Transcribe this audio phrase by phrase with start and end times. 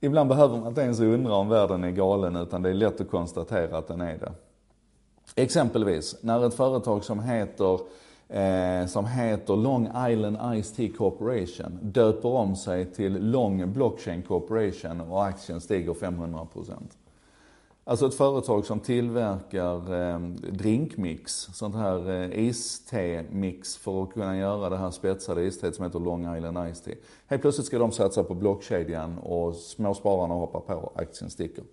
[0.00, 3.10] ibland behöver man inte ens undra om världen är galen utan det är lätt att
[3.10, 4.32] konstatera att den är det.
[5.34, 7.80] Exempelvis, när ett företag som heter
[8.28, 15.00] eh, som heter Long Island Ice Tea Corporation döper om sig till Long Blockchain Corporation
[15.00, 16.46] och aktien stiger 500%.
[17.90, 20.20] Alltså ett företag som tillverkar eh,
[20.52, 25.98] drinkmix, sånt här eh, iste-mix för att kunna göra det här spetsade isteet som heter
[25.98, 26.94] Long Island Ice Tea.
[27.26, 31.64] Helt plötsligt ska de satsa på blockkedjan och småspararna hoppar på, aktien sticker.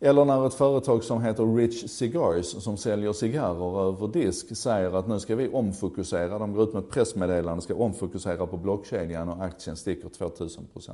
[0.00, 5.08] Eller när ett företag som heter Rich Cigars, som säljer cigarrer över disk, säger att
[5.08, 9.44] nu ska vi omfokusera, de går ut med ett pressmeddelande, ska omfokusera på blockkedjan och
[9.44, 10.90] aktien sticker 2000%.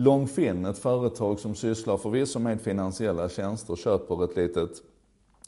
[0.00, 4.70] Longfin, ett företag som sysslar förvisso med finansiella tjänster, köper ett litet,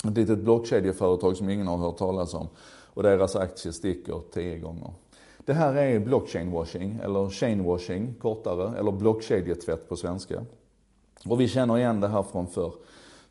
[0.04, 2.48] ett litet blockkedjeföretag som ingen har hört talas om
[2.94, 4.90] och deras aktie sticker 10 gånger.
[5.44, 10.44] Det här är blockchainwashing, eller chainwashing kortare, eller blockkedjetvätt på svenska.
[11.24, 12.72] Och vi känner igen det här från förr.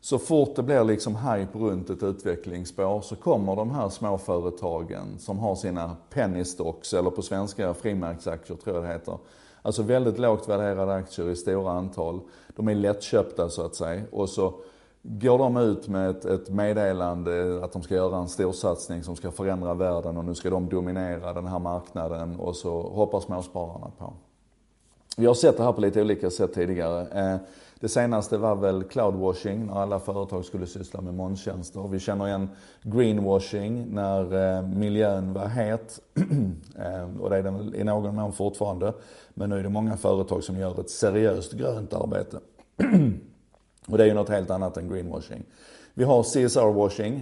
[0.00, 5.38] Så fort det blir liksom hype runt ett utvecklingsspår så kommer de här småföretagen som
[5.38, 9.18] har sina penny stocks, eller på svenska frimärksaktier tror jag det heter.
[9.62, 12.20] Alltså väldigt lågt värderade aktier i stora antal.
[12.56, 14.02] De är lättköpta så att säga.
[14.12, 14.54] Och så
[15.02, 19.30] går de ut med ett, ett meddelande att de ska göra en storsatsning som ska
[19.30, 24.12] förändra världen och nu ska de dominera den här marknaden och så hoppar småspararna på.
[25.16, 27.06] Vi har sett det här på lite olika sätt tidigare.
[27.32, 27.40] Eh,
[27.80, 31.88] det senaste var väl cloudwashing, när alla företag skulle syssla med molntjänster.
[31.88, 32.48] Vi känner igen
[32.82, 36.00] greenwashing, när eh, miljön var het.
[36.78, 38.92] Eh, och det är den i någon mån fortfarande.
[39.34, 42.38] Men nu är det många företag som gör ett seriöst grönt arbete.
[43.86, 45.44] och det är ju något helt annat än greenwashing.
[45.94, 47.20] Vi har CSR-washing.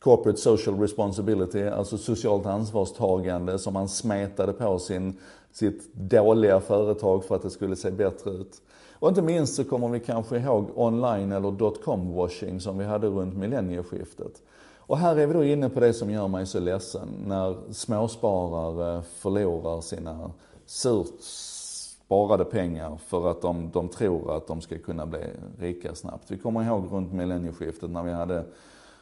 [0.00, 5.18] Corporate Social Responsibility, alltså socialt ansvarstagande som man smetade på sin,
[5.52, 8.62] sitt dåliga företag för att det skulle se bättre ut.
[8.92, 13.06] Och inte minst så kommer vi kanske ihåg online eller dotcom washing som vi hade
[13.06, 14.42] runt millennieskiftet.
[14.78, 19.02] Och här är vi då inne på det som gör mig så ledsen, när småsparare
[19.02, 20.30] förlorar sina
[20.66, 25.20] surt sparade pengar för att de, de tror att de ska kunna bli
[25.58, 26.30] rika snabbt.
[26.30, 28.44] Vi kommer ihåg runt millennieskiftet när vi hade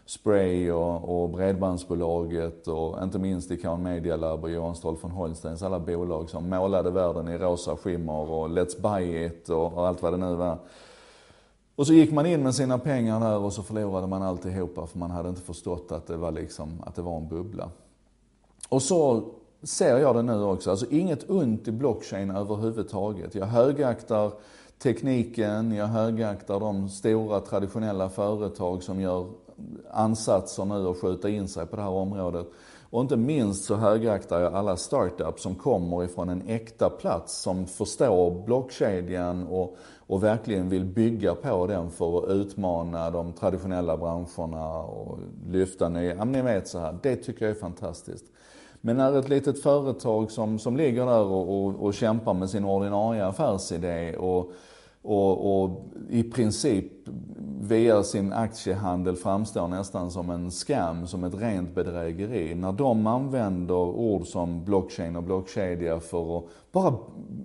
[0.08, 5.62] Spray och, och Bredbandsbolaget och inte minst Icon Media Lab och Johan Ståhl von Holsteins
[5.62, 10.02] alla bolag som målade världen i rosa skimmer och Let's Buy It och, och allt
[10.02, 10.58] vad det nu var.
[11.76, 14.98] Och så gick man in med sina pengar där och så förlorade man alltihopa för
[14.98, 17.70] man hade inte förstått att det var liksom, att det var en bubbla.
[18.68, 19.22] Och så
[19.62, 20.70] ser jag det nu också.
[20.70, 23.34] Alltså inget ont i blockchain överhuvudtaget.
[23.34, 24.32] Jag högaktar
[24.82, 29.26] tekniken, jag högaktar de stora traditionella företag som gör
[29.90, 32.46] ansatser nu att skjuta in sig på det här området.
[32.90, 37.66] Och inte minst så högaktar jag alla startups som kommer ifrån en äkta plats, som
[37.66, 39.76] förstår blockkedjan och,
[40.06, 45.18] och verkligen vill bygga på den för att utmana de traditionella branscherna och
[45.48, 48.24] lyfta nya, ja ni vet så här, det tycker jag är fantastiskt.
[48.80, 52.64] Men när ett litet företag som, som ligger där och, och, och kämpar med sin
[52.64, 54.52] ordinarie affärsidé och
[55.08, 56.92] och, och, i princip
[57.60, 62.54] via sin aktiehandel framstår nästan som en scam, som ett rent bedrägeri.
[62.54, 66.94] När de använder ord som blockchain och blockkedja för att bara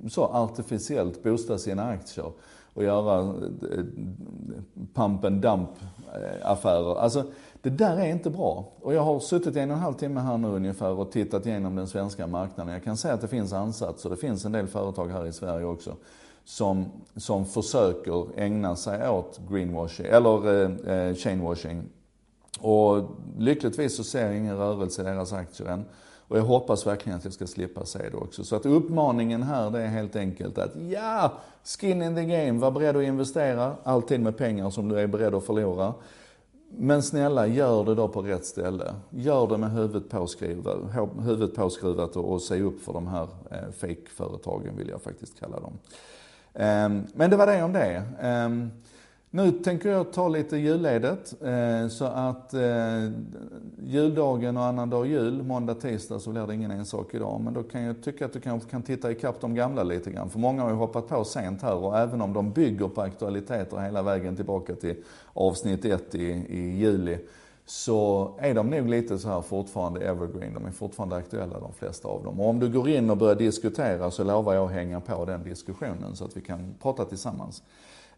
[0.09, 2.31] så artificiellt boosta sina aktier
[2.73, 3.83] och göra eh,
[4.93, 5.69] pump and dump
[6.13, 6.99] eh, affärer.
[6.99, 7.23] Alltså
[7.61, 8.65] det där är inte bra.
[8.81, 11.45] Och jag har suttit i en och en halv timme här nu ungefär och tittat
[11.45, 12.73] igenom den svenska marknaden.
[12.73, 15.65] Jag kan säga att det finns ansatser, det finns en del företag här i Sverige
[15.65, 15.95] också
[16.45, 21.83] som, som försöker ägna sig åt greenwashing, eller eh, eh, chainwashing.
[22.59, 23.03] Och
[23.37, 25.85] lyckligtvis så ser jag ingen rörelse i deras aktier än.
[26.27, 28.43] Och jag hoppas verkligen att jag ska slippa se det också.
[28.43, 31.33] Så att uppmaningen här det är helt enkelt att ja,
[31.63, 35.35] skin in the game, var beredd att investera, alltid med pengar som du är beredd
[35.35, 35.93] att förlora.
[36.77, 38.95] Men snälla, gör det då på rätt ställe.
[39.09, 40.77] Gör det med huvudet påskruvat,
[41.21, 45.59] huvudet påskruvat och, och se upp för de här eh, fake-företagen vill jag faktiskt kalla
[45.59, 45.73] dem.
[46.53, 48.03] Ehm, men det var det om det.
[48.21, 48.71] Ehm,
[49.35, 51.33] nu tänker jag ta lite julledigt.
[51.41, 53.09] Eh, så att eh,
[53.83, 57.41] juldagen och annandag jul, måndag, tisdag, så blir det ingen ensak idag.
[57.41, 60.29] Men då kan jag tycka att du kanske kan titta ikapp de gamla lite grann.
[60.29, 63.77] För många har ju hoppat på sent här och även om de bygger på aktualiteter
[63.77, 64.95] hela vägen tillbaka till
[65.33, 67.19] avsnitt 1 i, i juli
[67.65, 70.53] så är de nog lite så här fortfarande evergreen.
[70.53, 72.39] De är fortfarande aktuella de flesta av dem.
[72.39, 75.43] Och om du går in och börjar diskutera så lovar jag att hänga på den
[75.43, 77.63] diskussionen så att vi kan prata tillsammans.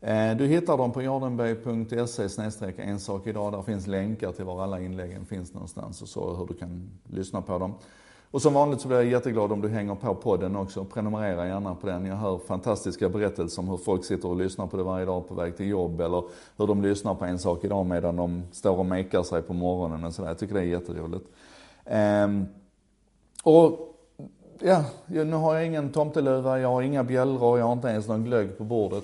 [0.01, 3.51] Eh, du hittar dem på jardenberg.se en sak idag.
[3.51, 7.41] Där finns länkar till var alla inläggen finns någonstans och så hur du kan lyssna
[7.41, 7.73] på dem.
[8.35, 10.85] Och som vanligt så blir jag jätteglad om du hänger på podden också.
[10.85, 12.05] Prenumerera gärna på den.
[12.05, 15.33] Jag hör fantastiska berättelser om hur folk sitter och lyssnar på det varje dag på
[15.33, 16.23] väg till jobb eller
[16.57, 20.03] hur de lyssnar på en sak idag medan de står och mekar sig på morgonen
[20.03, 20.29] och sådär.
[20.29, 21.25] Jag tycker det är jätteroligt.
[21.85, 22.45] Um,
[23.43, 23.95] och
[24.59, 28.23] ja, nu har jag ingen tomteluva, jag har inga bjällror, jag har inte ens någon
[28.23, 29.03] glögg på bordet.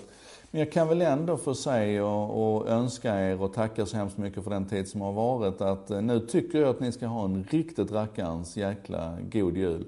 [0.52, 4.18] Men jag kan väl ändå få säga och, och, önska er och tacka så hemskt
[4.18, 7.08] mycket för den tid som har varit att eh, nu tycker jag att ni ska
[7.08, 9.86] ha en riktigt rackarns jäkla god jul.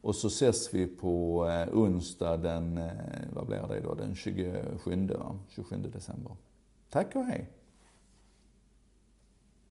[0.00, 2.90] Och så ses vi på eh, onsdag den, eh,
[3.32, 5.38] vad blir det då, den 27, va?
[5.48, 6.32] 27 december.
[6.90, 7.50] Tack och hej!